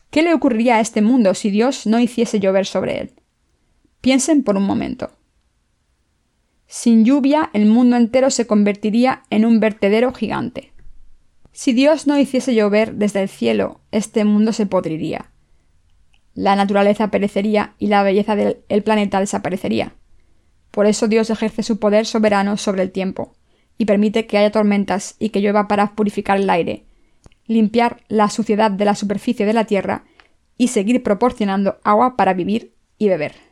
[0.10, 3.12] ¿Qué le ocurriría a este mundo si Dios no hiciese llover sobre él?
[4.02, 5.12] Piensen por un momento.
[6.72, 10.72] Sin lluvia, el mundo entero se convertiría en un vertedero gigante.
[11.52, 15.32] Si Dios no hiciese llover desde el cielo, este mundo se podriría.
[16.36, 19.96] La naturaleza perecería y la belleza del planeta desaparecería.
[20.70, 23.34] Por eso Dios ejerce su poder soberano sobre el tiempo,
[23.80, 26.84] y permite que haya tormentas y que llueva para purificar el aire,
[27.48, 30.04] limpiar la suciedad de la superficie de la tierra
[30.56, 33.49] y seguir proporcionando agua para vivir y beber.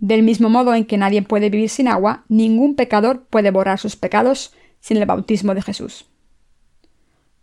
[0.00, 3.96] Del mismo modo en que nadie puede vivir sin agua, ningún pecador puede borrar sus
[3.96, 6.06] pecados sin el bautismo de Jesús.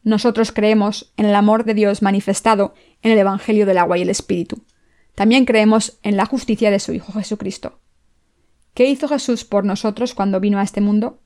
[0.03, 4.09] Nosotros creemos en el amor de Dios manifestado en el Evangelio del agua y el
[4.09, 4.63] Espíritu.
[5.13, 7.79] También creemos en la justicia de su Hijo Jesucristo.
[8.73, 11.19] ¿Qué hizo Jesús por nosotros cuando vino a este mundo?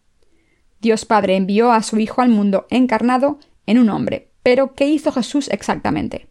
[0.81, 4.31] Dios Padre envió a su Hijo al mundo encarnado en un hombre.
[4.43, 6.30] Pero, ¿qué hizo Jesús exactamente?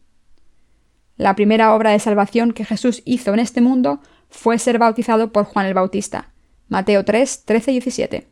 [1.21, 5.45] La primera obra de salvación que Jesús hizo en este mundo fue ser bautizado por
[5.45, 6.33] Juan el Bautista.
[6.71, 8.29] Mateo 3, 13 y 17.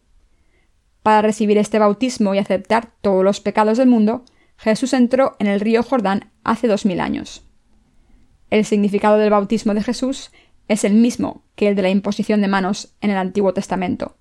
[1.03, 4.25] Para recibir este bautismo y aceptar todos los pecados del mundo,
[4.57, 7.45] Jesús entró en el río Jordán hace dos mil años.
[8.49, 10.31] El significado del bautismo de Jesús
[10.67, 14.17] es el mismo que el de la imposición de manos en el Antiguo Testamento.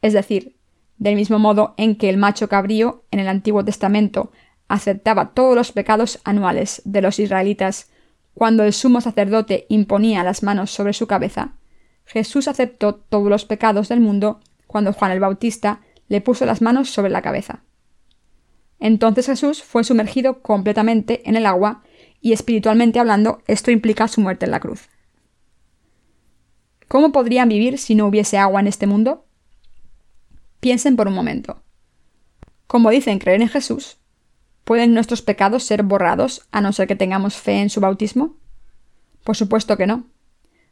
[0.00, 0.54] Es decir,
[0.96, 4.30] del mismo modo en que el macho cabrío en el Antiguo Testamento
[4.68, 7.90] aceptaba todos los pecados anuales de los israelitas
[8.36, 11.54] cuando el sumo sacerdote imponía las manos sobre su cabeza,
[12.04, 16.90] Jesús aceptó todos los pecados del mundo cuando Juan el Bautista le puso las manos
[16.90, 17.62] sobre la cabeza.
[18.78, 21.82] Entonces Jesús fue sumergido completamente en el agua
[22.20, 24.90] y espiritualmente hablando esto implica su muerte en la cruz.
[26.88, 29.24] ¿Cómo podrían vivir si no hubiese agua en este mundo?
[30.60, 31.62] Piensen por un momento.
[32.66, 33.96] Como dicen creer en Jesús,
[34.66, 38.34] ¿pueden nuestros pecados ser borrados a no ser que tengamos fe en su bautismo?
[39.22, 40.06] Por supuesto que no.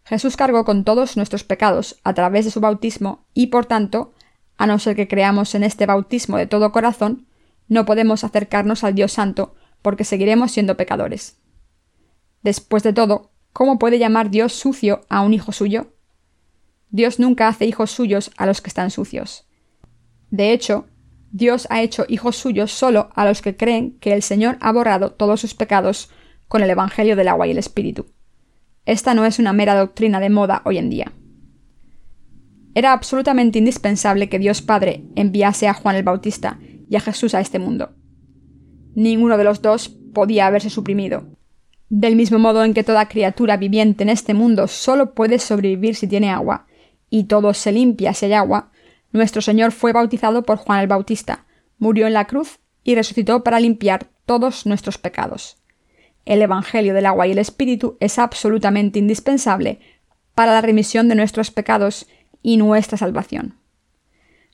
[0.04, 4.12] Jesús cargó con todos nuestros pecados a través de su bautismo y, por tanto,
[4.58, 7.28] a no ser que creamos en este bautismo de todo corazón,
[7.68, 11.38] no podemos acercarnos al Dios Santo porque seguiremos siendo pecadores.
[12.42, 15.94] Después de todo, ¿cómo puede llamar Dios sucio a un hijo suyo?
[16.90, 19.46] Dios nunca hace hijos suyos a los que están sucios.
[20.30, 20.86] De hecho,
[21.34, 25.10] Dios ha hecho hijos suyos solo a los que creen que el Señor ha borrado
[25.10, 26.08] todos sus pecados
[26.46, 28.06] con el Evangelio del agua y el Espíritu.
[28.86, 31.10] Esta no es una mera doctrina de moda hoy en día.
[32.76, 37.40] Era absolutamente indispensable que Dios Padre enviase a Juan el Bautista y a Jesús a
[37.40, 37.96] este mundo.
[38.94, 41.24] Ninguno de los dos podía haberse suprimido.
[41.88, 46.06] Del mismo modo en que toda criatura viviente en este mundo solo puede sobrevivir si
[46.06, 46.68] tiene agua,
[47.10, 48.70] y todo se limpia si hay agua,
[49.14, 51.46] nuestro Señor fue bautizado por Juan el Bautista,
[51.78, 55.56] murió en la cruz y resucitó para limpiar todos nuestros pecados.
[56.24, 59.78] El Evangelio del agua y el Espíritu es absolutamente indispensable
[60.34, 62.06] para la remisión de nuestros pecados
[62.42, 63.56] y nuestra salvación.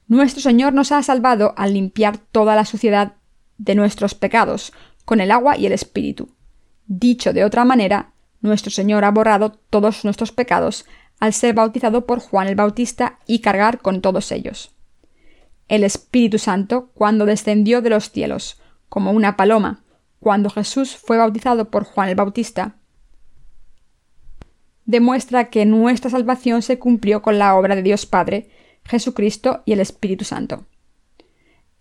[0.09, 3.15] Nuestro Señor nos ha salvado al limpiar toda la suciedad
[3.57, 4.73] de nuestros pecados
[5.07, 6.35] con el agua y el Espíritu.
[6.87, 10.85] Dicho de otra manera, nuestro Señor ha borrado todos nuestros pecados
[11.21, 14.75] al ser bautizado por Juan el Bautista y cargar con todos ellos.
[15.69, 19.85] El Espíritu Santo, cuando descendió de los cielos, como una paloma,
[20.19, 22.75] cuando Jesús fue bautizado por Juan el Bautista,
[24.85, 28.51] demuestra que nuestra salvación se cumplió con la obra de Dios Padre,
[28.85, 30.65] Jesucristo y el Espíritu Santo.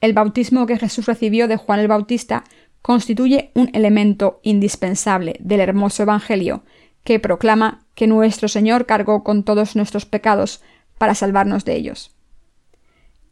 [0.02, 2.43] El bautismo que Jesús recibió de Juan el Bautista
[2.82, 6.63] constituye un elemento indispensable del hermoso Evangelio
[7.04, 10.63] que proclama que nuestro Señor cargó con todos nuestros pecados
[10.97, 12.15] para salvarnos de ellos.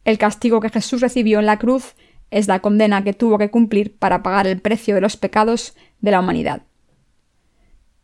[0.04, 1.94] El castigo que Jesús recibió en la cruz
[2.30, 6.10] es la condena que tuvo que cumplir para pagar el precio de los pecados de
[6.10, 6.64] la humanidad.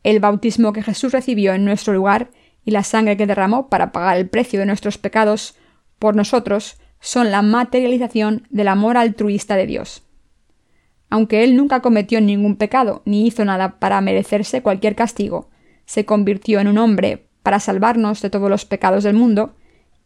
[0.05, 2.31] El bautismo que Jesús recibió en nuestro lugar
[2.65, 5.57] y la sangre que derramó para pagar el precio de nuestros pecados
[5.99, 10.03] por nosotros son la materialización del amor altruista de Dios.
[11.11, 15.51] Aunque Él nunca cometió ningún pecado ni hizo nada para merecerse cualquier castigo,
[15.87, 19.55] se convirtió en un hombre para salvarnos de todos los pecados del mundo,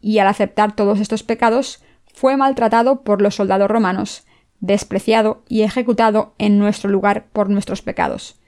[0.00, 4.24] y al aceptar todos estos pecados fue maltratado por los soldados romanos,
[4.60, 8.40] despreciado y ejecutado en nuestro lugar por nuestros pecados,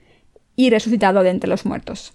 [0.57, 2.15] y resucitado de entre los muertos.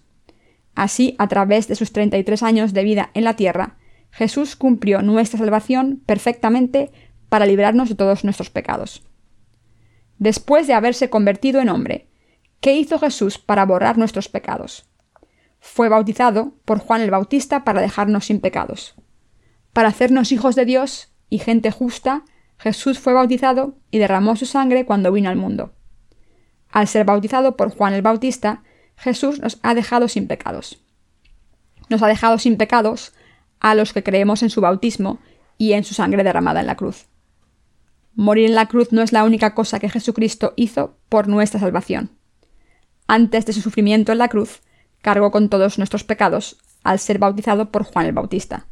[0.75, 3.77] Así, a través de sus 33 años de vida en la tierra,
[4.11, 6.91] Jesús cumplió nuestra salvación perfectamente
[7.29, 9.03] para librarnos de todos nuestros pecados.
[10.19, 12.07] Después de haberse convertido en hombre,
[12.59, 14.89] ¿qué hizo Jesús para borrar nuestros pecados?
[15.67, 18.93] Fue bautizado por Juan el Bautista para dejarnos sin pecados.
[19.73, 22.23] Para hacernos hijos de Dios y gente justa,
[22.59, 25.73] Jesús fue bautizado y derramó su sangre cuando vino al mundo.
[26.69, 28.63] Al ser bautizado por Juan el Bautista,
[28.95, 30.81] Jesús nos ha dejado sin pecados.
[31.89, 33.13] Nos ha dejado sin pecados
[33.59, 35.19] a los que creemos en su bautismo
[35.57, 37.07] y en su sangre derramada en la cruz.
[38.13, 42.11] Morir en la cruz no es la única cosa que Jesucristo hizo por nuestra salvación.
[43.07, 44.61] Antes de su sufrimiento en la cruz,
[45.05, 48.65] cargó con todos nuestros pecados al ser bautizado por Juan el Bautista.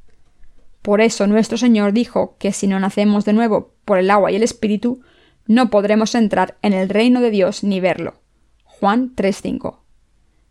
[0.82, 4.36] Por eso nuestro Señor dijo que si no nacemos de nuevo por el agua y
[4.38, 5.04] el Espíritu,
[5.46, 8.16] no podremos entrar en el reino de Dios ni verlo.
[8.64, 9.82] Juan 3:5.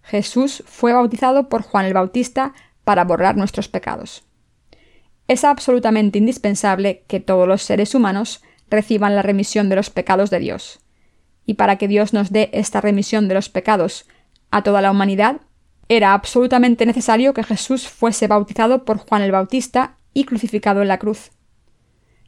[0.03, 4.23] Jesús fue bautizado por Juan el Bautista para borrar nuestros pecados.
[5.27, 8.41] Es absolutamente indispensable que todos los seres humanos
[8.71, 10.79] reciban la remisión de los pecados de Dios.
[11.45, 14.07] Y para que Dios nos dé esta remisión de los pecados
[14.53, 15.41] a toda la humanidad,
[15.89, 20.99] era absolutamente necesario que Jesús fuese bautizado por Juan el Bautista y crucificado en la
[20.99, 21.31] cruz.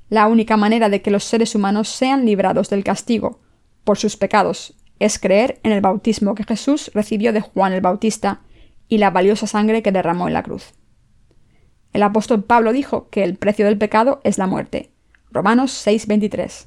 [0.08, 3.40] La única manera de que los seres humanos sean librados del castigo
[3.84, 8.40] por sus pecados es creer en el bautismo que Jesús recibió de Juan el Bautista
[8.88, 10.74] y la valiosa sangre que derramó en la cruz.
[11.92, 14.90] El apóstol Pablo dijo que el precio del pecado es la muerte.
[15.30, 16.66] Romanos 6:23.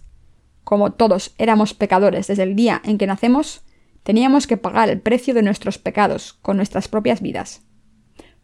[0.64, 3.62] Como todos éramos pecadores desde el día en que nacemos,
[4.08, 7.64] teníamos que pagar el precio de nuestros pecados con nuestras propias vidas.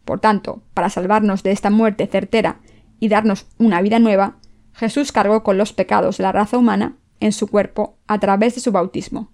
[0.04, 2.60] Por tanto, para salvarnos de esta muerte certera
[3.00, 4.36] y darnos una vida nueva,
[4.74, 8.60] Jesús cargó con los pecados de la raza humana en su cuerpo a través de
[8.60, 9.32] su bautismo,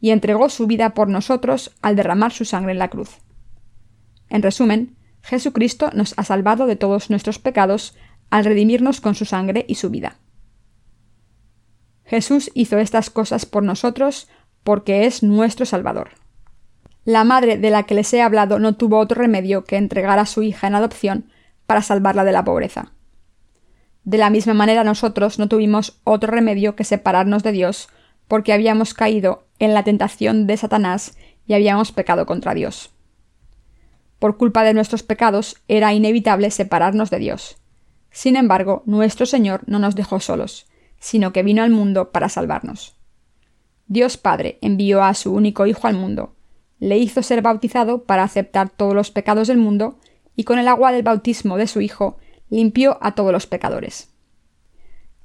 [0.00, 3.18] y entregó su vida por nosotros al derramar su sangre en la cruz.
[4.28, 7.96] En resumen, Jesucristo nos ha salvado de todos nuestros pecados
[8.30, 10.20] al redimirnos con su sangre y su vida.
[12.04, 14.28] Jesús hizo estas cosas por nosotros
[14.64, 16.10] porque es nuestro Salvador.
[17.04, 20.26] La madre de la que les he hablado no tuvo otro remedio que entregar a
[20.26, 21.26] su hija en adopción
[21.66, 22.92] para salvarla de la pobreza.
[24.04, 27.88] De la misma manera nosotros no tuvimos otro remedio que separarnos de Dios
[28.28, 32.90] porque habíamos caído en la tentación de Satanás y habíamos pecado contra Dios.
[34.18, 37.56] Por culpa de nuestros pecados era inevitable separarnos de Dios.
[38.10, 40.66] Sin embargo, nuestro Señor no nos dejó solos,
[40.98, 42.96] sino que vino al mundo para salvarnos.
[43.92, 46.32] Dios Padre envió a su único Hijo al mundo,
[46.78, 49.98] le hizo ser bautizado para aceptar todos los pecados del mundo,
[50.34, 52.16] y con el agua del bautismo de su Hijo
[52.48, 54.08] limpió a todos los pecadores.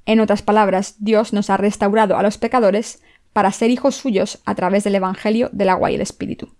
[0.04, 3.00] En otras palabras, Dios nos ha restaurado a los pecadores
[3.32, 6.50] para ser hijos suyos a través del Evangelio del agua y el Espíritu.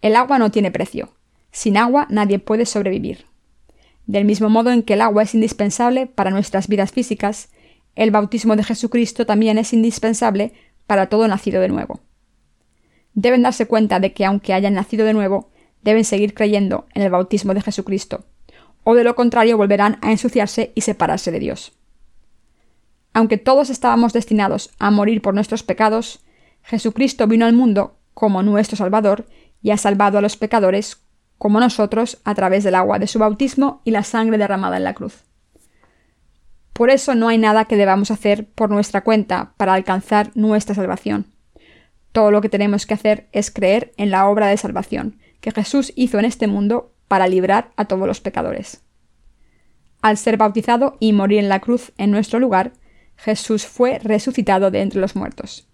[0.00, 1.10] El agua no tiene precio.
[1.52, 3.26] Sin agua nadie puede sobrevivir.
[4.08, 7.48] Del mismo modo en que el agua es indispensable para nuestras vidas físicas,
[7.94, 10.52] el bautismo de Jesucristo también es indispensable
[10.86, 12.00] para todo nacido de nuevo
[13.14, 15.50] deben darse cuenta de que aunque hayan nacido de nuevo,
[15.82, 18.24] deben seguir creyendo en el bautismo de Jesucristo,
[18.84, 21.72] o de lo contrario volverán a ensuciarse y separarse de Dios.
[23.12, 26.24] Aunque todos estábamos destinados a morir por nuestros pecados,
[26.62, 29.26] Jesucristo vino al mundo como nuestro Salvador
[29.60, 31.02] y ha salvado a los pecadores
[31.36, 34.94] como nosotros a través del agua de su bautismo y la sangre derramada en la
[34.94, 35.24] cruz.
[36.72, 41.26] Por eso no hay nada que debamos hacer por nuestra cuenta para alcanzar nuestra salvación.
[42.12, 45.92] Todo lo que tenemos que hacer es creer en la obra de salvación que Jesús
[45.96, 48.82] hizo en este mundo para librar a todos los pecadores.
[50.00, 52.72] Al ser bautizado y morir en la cruz en nuestro lugar,
[53.16, 55.68] Jesús fue resucitado de entre los muertos.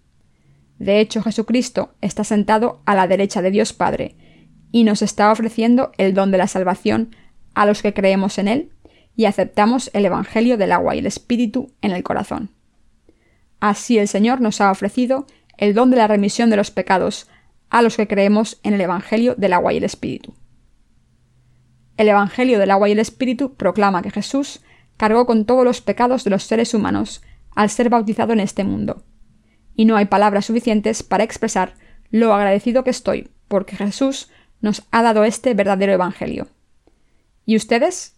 [0.77, 4.15] De hecho, Jesucristo está sentado a la derecha de Dios Padre
[4.71, 7.15] y nos está ofreciendo el don de la salvación
[7.53, 8.71] a los que creemos en Él
[9.19, 12.51] y aceptamos el Evangelio del agua y el Espíritu en el corazón.
[13.59, 17.27] Así el Señor nos ha ofrecido el don de la remisión de los pecados
[17.69, 20.35] a los que creemos en el Evangelio del agua y el Espíritu.
[21.97, 24.61] El Evangelio del agua y el Espíritu proclama que Jesús
[24.95, 27.21] cargó con todos los pecados de los seres humanos
[27.53, 29.03] al ser bautizado en este mundo,
[29.75, 31.73] y no hay palabras suficientes para expresar
[32.09, 34.29] lo agradecido que estoy porque Jesús
[34.61, 36.47] nos ha dado este verdadero Evangelio.
[37.43, 38.15] ¿Y ustedes?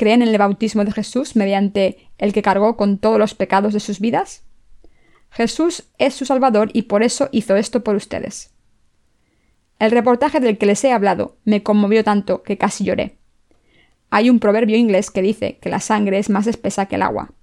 [0.00, 3.80] ¿Creen en el bautismo de Jesús mediante el que cargó con todos los pecados de
[3.80, 4.44] sus vidas?
[5.30, 8.50] Jesús es su Salvador y por eso hizo esto por ustedes.
[9.78, 13.18] El reportaje del que les he hablado me conmovió tanto que casi lloré.
[14.08, 17.34] Hay un proverbio inglés que dice que la sangre es más espesa que el agua,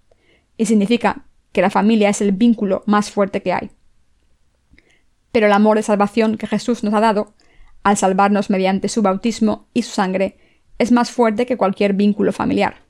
[0.58, 3.70] y significa que la familia es el vínculo más fuerte que hay.
[5.32, 7.36] Pero el amor de salvación que Jesús nos ha dado,
[7.84, 10.40] al salvarnos mediante su bautismo y su sangre,
[10.78, 12.84] es más fuerte que cualquier vínculo familiar.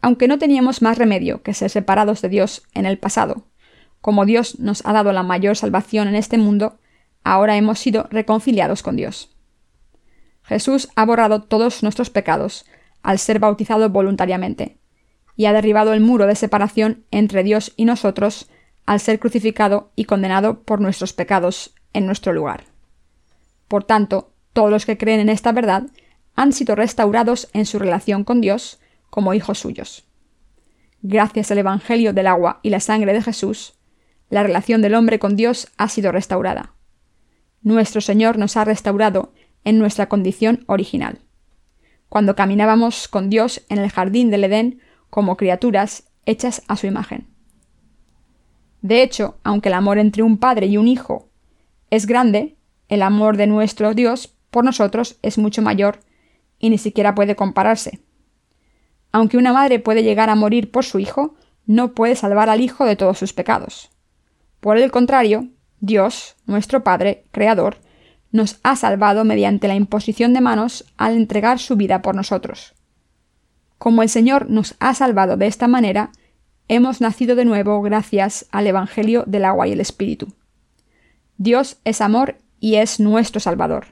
[0.00, 3.46] Aunque no teníamos más remedio que ser separados de Dios en el pasado,
[4.00, 6.78] como Dios nos ha dado la mayor salvación en este mundo,
[7.24, 9.34] ahora hemos sido reconciliados con Dios.
[10.42, 12.64] Jesús ha borrado todos nuestros pecados
[13.02, 14.78] al ser bautizado voluntariamente,
[15.36, 18.50] y ha derribado el muro de separación entre Dios y nosotros
[18.86, 22.64] al ser crucificado y condenado por nuestros pecados en nuestro lugar.
[23.68, 25.84] Por tanto, todos los que creen en esta verdad
[26.38, 28.78] han sido restaurados en su relación con Dios
[29.10, 30.04] como hijos suyos.
[31.02, 33.74] Gracias al Evangelio del agua y la sangre de Jesús,
[34.30, 36.74] la relación del hombre con Dios ha sido restaurada.
[37.62, 39.32] Nuestro Señor nos ha restaurado
[39.64, 41.18] en nuestra condición original.
[42.08, 44.80] Cuando caminábamos con Dios en el jardín del Edén
[45.10, 47.26] como criaturas hechas a su imagen.
[48.80, 51.30] De hecho, aunque el amor entre un padre y un hijo
[51.90, 52.54] es grande,
[52.88, 55.98] el amor de nuestro Dios por nosotros es mucho mayor
[56.58, 58.00] y ni siquiera puede compararse.
[59.12, 61.34] Aunque una madre puede llegar a morir por su hijo,
[61.66, 63.90] no puede salvar al hijo de todos sus pecados.
[64.60, 65.48] Por el contrario,
[65.80, 67.76] Dios, nuestro Padre, Creador,
[68.32, 72.74] nos ha salvado mediante la imposición de manos al entregar su vida por nosotros.
[73.78, 76.10] Como el Señor nos ha salvado de esta manera,
[76.66, 80.28] hemos nacido de nuevo gracias al Evangelio del agua y el Espíritu.
[81.36, 83.86] Dios es amor y es nuestro Salvador.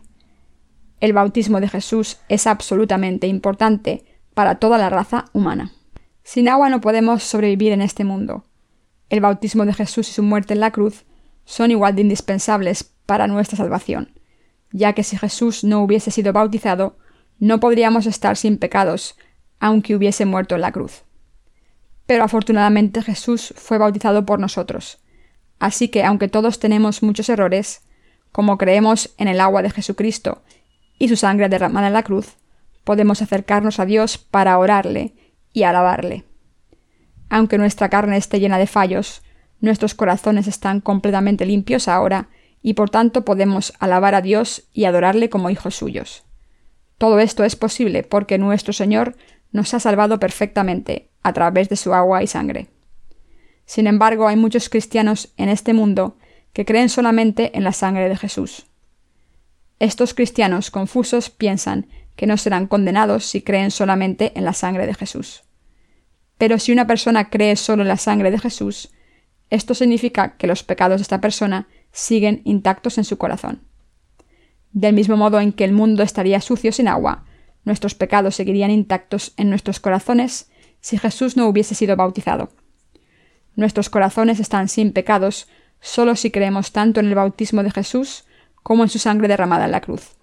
[1.01, 5.73] El bautismo de Jesús es absolutamente importante para toda la raza humana.
[6.23, 8.45] Sin agua no podemos sobrevivir en este mundo.
[9.11, 11.05] El bautismo de Jesús y su muerte en la cruz
[11.45, 14.19] son igual de indispensables para nuestra salvación,
[14.73, 16.97] ya que si Jesús no hubiese sido bautizado,
[17.39, 19.17] no podríamos estar sin pecados,
[19.61, 21.05] aunque hubiese muerto en la cruz.
[22.07, 24.99] Pero afortunadamente Jesús fue bautizado por nosotros,
[25.59, 27.83] así que aunque todos tenemos muchos errores,
[28.33, 30.43] como creemos en el agua de Jesucristo
[30.99, 32.37] y su sangre derramada en la cruz,
[32.85, 35.15] podemos acercarnos a Dios para orarle
[35.53, 36.25] y alabarle.
[37.29, 39.23] Aunque nuestra carne esté llena de fallos,
[39.61, 42.29] nuestros corazones están completamente limpios ahora
[42.63, 46.25] y por tanto podemos alabar a Dios y adorarle como hijos suyos.
[46.99, 49.17] Todo esto es posible porque nuestro Señor
[49.53, 52.69] nos ha salvado perfectamente a través de su agua y sangre.
[53.65, 56.17] Sin embargo, hay muchos cristianos en este mundo
[56.53, 58.67] que creen solamente en la sangre de Jesús.
[59.79, 64.95] Estos cristianos confusos piensan que no serán condenados si creen solamente en la sangre de
[64.95, 65.45] Jesús.
[66.39, 68.91] Pero si una persona cree solo en la sangre de Jesús,
[69.51, 73.63] esto significa que los pecados de esta persona siguen intactos en su corazón.
[74.73, 77.25] Del mismo modo en que el mundo estaría sucio sin agua,
[77.65, 80.51] nuestros pecados seguirían intactos en nuestros corazones
[80.81, 82.51] si Jesús no hubiese sido bautizado.
[83.55, 85.49] Nuestros corazones están sin pecados
[85.81, 88.26] solo si creemos tanto en el bautismo de Jesús
[88.67, 90.17] como en su sangre derramada en la cruz.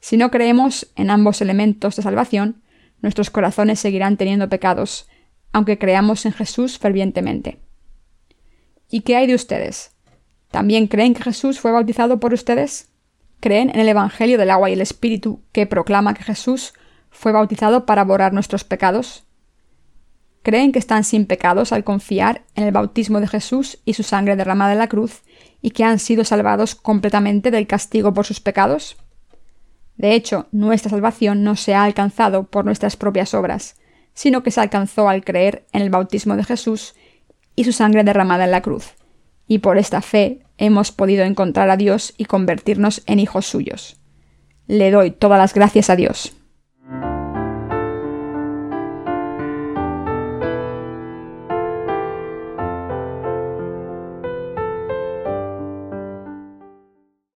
[0.00, 2.60] Si no creemos en ambos elementos de salvación,
[3.02, 5.06] nuestros corazones seguirán teniendo pecados,
[5.52, 7.60] aunque creamos en Jesús fervientemente.
[8.90, 9.92] ¿Y qué hay de ustedes?
[10.50, 12.90] ¿También creen que Jesús fue bautizado por ustedes?
[13.38, 16.74] ¿Creen en el Evangelio del agua y el Espíritu que proclama que Jesús
[17.10, 19.24] fue bautizado para borrar nuestros pecados?
[20.42, 24.34] ¿Creen que están sin pecados al confiar en el bautismo de Jesús y su sangre
[24.34, 25.22] derramada en la cruz
[25.66, 28.96] y que han sido salvados completamente del castigo por sus pecados?
[29.96, 33.74] De hecho, nuestra salvación no se ha alcanzado por nuestras propias obras,
[34.14, 36.94] sino que se alcanzó al creer en el bautismo de Jesús
[37.56, 38.94] y su sangre derramada en la cruz,
[39.48, 43.96] y por esta fe hemos podido encontrar a Dios y convertirnos en hijos suyos.
[44.68, 46.36] Le doy todas las gracias a Dios.